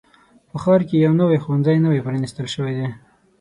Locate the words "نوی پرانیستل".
1.85-2.47